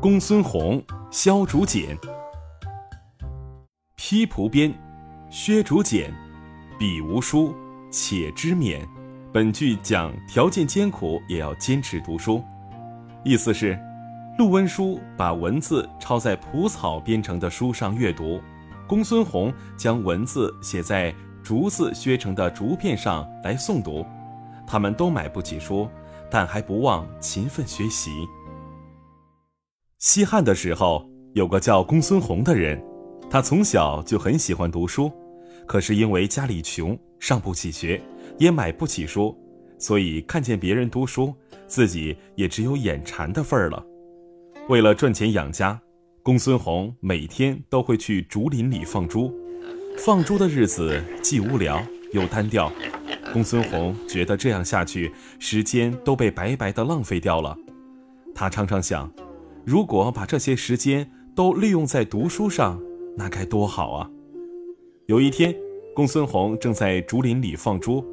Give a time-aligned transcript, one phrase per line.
[0.00, 1.94] 公孙弘削竹简，
[3.96, 4.72] 披蒲编，
[5.28, 6.10] 削竹简，
[6.78, 7.54] 笔无书，
[7.90, 8.80] 且知勉。
[9.30, 12.42] 本句讲条件艰苦也要坚持读书，
[13.24, 13.78] 意思是，
[14.38, 18.40] 陆温书把文字抄在蒲草编成的书上阅读，
[18.88, 24.06] 公孙弘将文字写在竹子削成的竹片上来诵读。
[24.66, 25.86] 他们都买不起书，
[26.30, 28.10] 但还不忘勤奋学习。
[30.00, 32.82] 西汉的时候，有个叫公孙弘的人，
[33.28, 35.12] 他从小就很喜欢读书，
[35.66, 38.00] 可是因为家里穷，上不起学，
[38.38, 39.36] 也买不起书，
[39.78, 41.34] 所以看见别人读书，
[41.66, 43.84] 自己也只有眼馋的份儿了。
[44.70, 45.78] 为了赚钱养家，
[46.22, 49.30] 公孙弘每天都会去竹林里放猪。
[49.98, 51.78] 放猪的日子既无聊
[52.14, 52.72] 又单调，
[53.34, 57.54] 公孙弘觉得这样下去，时间都被白白的浪费掉了。
[58.34, 59.12] 他常常想。
[59.70, 62.82] 如果把这些时间都利用在读书上，
[63.16, 64.10] 那该多好啊！
[65.06, 65.54] 有一天，
[65.94, 68.04] 公孙弘正在竹林里放猪，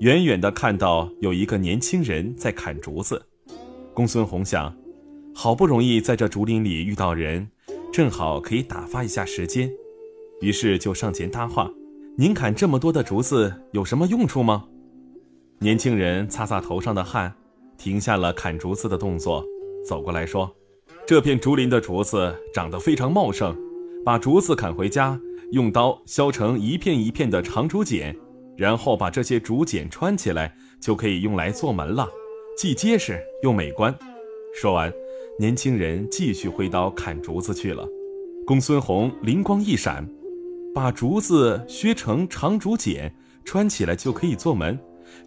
[0.00, 3.24] 远远的看到有一个年轻人在砍竹子。
[3.94, 4.76] 公孙弘想，
[5.32, 7.48] 好不容易在这竹林里遇到人，
[7.92, 9.70] 正好可以打发一下时间，
[10.40, 11.70] 于是就上前搭话
[12.18, 14.66] ：“您砍这么多的竹子有什么用处吗？”
[15.62, 17.32] 年轻人擦擦头上的汗，
[17.78, 19.44] 停下了砍竹子的动作，
[19.86, 20.52] 走过来说。
[21.06, 23.54] 这片竹林的竹子长得非常茂盛，
[24.02, 28.16] 把竹子砍回家，用刀削成一片一片的长竹简，
[28.56, 32.08] 然后把这些竹简穿起来，就可以用来做门了，
[32.56, 33.94] 既结实又美观。
[34.54, 34.90] 说完，
[35.38, 37.86] 年轻人继续挥刀砍竹子去了。
[38.46, 40.08] 公孙弘灵光一闪，
[40.74, 44.78] 把竹子削成长竹简，穿起来就可以做门。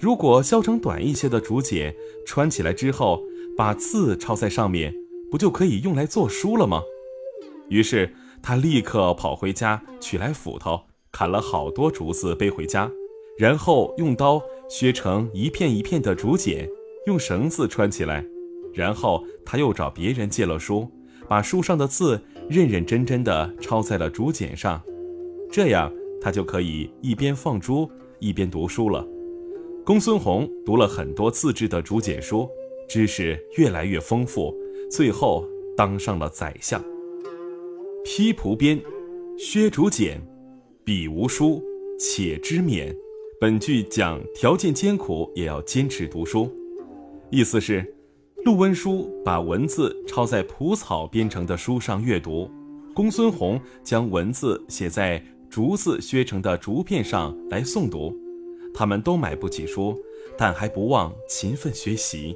[0.00, 3.20] 如果削成短一些的竹简，穿起来之后，
[3.58, 4.90] 把字抄在上面。
[5.30, 6.82] 不就可以用来做书了吗？
[7.68, 12.90] 于是他立刻跑回家取来斧头，砍了好多竹子背回家，
[13.38, 16.68] 然后用刀削成一片一片的竹简，
[17.06, 18.24] 用绳子穿起来。
[18.72, 20.88] 然后他又找别人借了书，
[21.28, 24.80] 把书上的字认认真真的抄在了竹简上，
[25.50, 29.06] 这样他就可以一边放猪一边读书了。
[29.84, 32.48] 公孙弘读了很多自制的竹简书，
[32.88, 34.54] 知识越来越丰富。
[34.90, 36.82] 最后当上了宰相。
[38.04, 38.80] 披蒲编，
[39.36, 40.20] 削竹简，
[40.84, 41.62] 笔无书，
[41.98, 42.94] 且知勉。
[43.38, 46.50] 本句讲条件艰苦也要坚持读书，
[47.30, 47.94] 意思是，
[48.44, 52.50] 陆温书把文字抄在蒲草编成的书上阅读，
[52.94, 58.16] 公孙弘将文字写在竹子削成的竹片上来诵读。
[58.72, 59.98] 他们都买不起书，
[60.38, 62.34] 但还不忘勤奋学习。